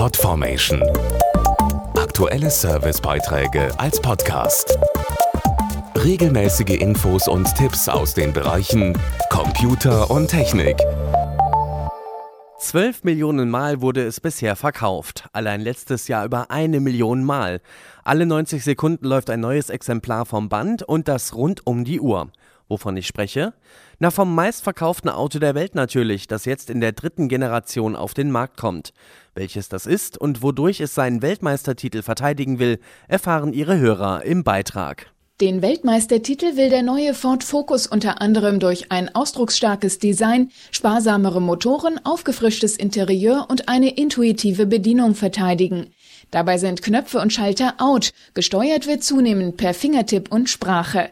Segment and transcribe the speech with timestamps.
[0.00, 0.82] Podformation.
[1.94, 4.78] Aktuelle Servicebeiträge als Podcast.
[5.94, 10.78] Regelmäßige Infos und Tipps aus den Bereichen Computer und Technik.
[12.60, 15.28] 12 Millionen Mal wurde es bisher verkauft.
[15.34, 17.60] Allein letztes Jahr über eine Million Mal.
[18.02, 22.32] Alle 90 Sekunden läuft ein neues Exemplar vom Band und das rund um die Uhr.
[22.70, 23.52] Wovon ich spreche?
[23.98, 28.30] Na, vom meistverkauften Auto der Welt natürlich, das jetzt in der dritten Generation auf den
[28.30, 28.92] Markt kommt.
[29.34, 35.08] Welches das ist und wodurch es seinen Weltmeistertitel verteidigen will, erfahren Ihre Hörer im Beitrag.
[35.40, 41.98] Den Weltmeistertitel will der neue Ford Focus unter anderem durch ein ausdrucksstarkes Design, sparsamere Motoren,
[42.04, 45.92] aufgefrischtes Interieur und eine intuitive Bedienung verteidigen.
[46.30, 51.10] Dabei sind Knöpfe und Schalter out, gesteuert wird zunehmend per Fingertipp und Sprache.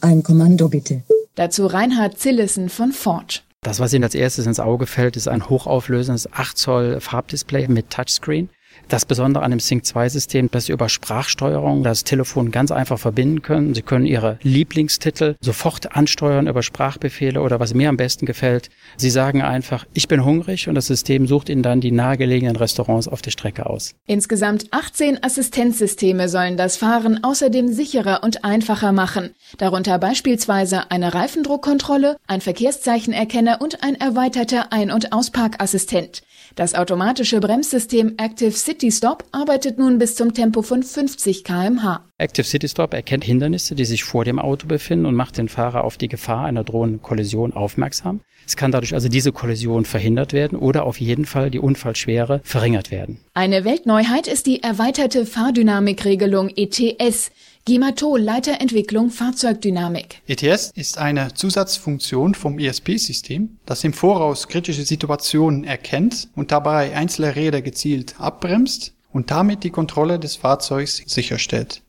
[0.00, 1.02] Ein Kommando bitte.
[1.34, 3.42] Dazu Reinhard Zillessen von Ford.
[3.62, 7.90] Das, was Ihnen als erstes ins Auge fällt, ist ein hochauflösendes 8 Zoll Farbdisplay mit
[7.90, 8.48] Touchscreen.
[8.86, 12.98] Das Besondere an dem Sync 2 System, dass Sie über Sprachsteuerung das Telefon ganz einfach
[12.98, 13.74] verbinden können.
[13.74, 18.70] Sie können Ihre Lieblingstitel sofort ansteuern über Sprachbefehle oder was mir am besten gefällt.
[18.96, 23.08] Sie sagen einfach, ich bin hungrig und das System sucht Ihnen dann die nahegelegenen Restaurants
[23.08, 23.94] auf der Strecke aus.
[24.06, 29.34] Insgesamt 18 Assistenzsysteme sollen das Fahren außerdem sicherer und einfacher machen.
[29.58, 36.22] Darunter beispielsweise eine Reifendruckkontrolle, ein Verkehrszeichenerkenner und ein erweiterter Ein- und Ausparkassistent.
[36.54, 42.04] Das automatische Bremssystem Active City Stop arbeitet nun bis zum Tempo von 50 km/h.
[42.18, 45.84] Active City Stop erkennt Hindernisse, die sich vor dem Auto befinden und macht den Fahrer
[45.84, 48.20] auf die Gefahr einer drohenden Kollision aufmerksam.
[48.46, 52.90] Es kann dadurch also diese Kollision verhindert werden oder auf jeden Fall die Unfallschwere verringert
[52.90, 53.20] werden.
[53.32, 57.30] Eine Weltneuheit ist die erweiterte Fahrdynamikregelung ETS.
[57.68, 60.22] Gimato, Leiterentwicklung Fahrzeugdynamik.
[60.26, 67.36] ETS ist eine Zusatzfunktion vom ESP-System, das im Voraus kritische Situationen erkennt und dabei einzelne
[67.36, 71.82] Räder gezielt abbremst und damit die Kontrolle des Fahrzeugs sicherstellt.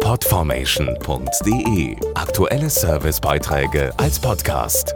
[0.00, 4.94] Podformation.de Aktuelle Servicebeiträge als Podcast.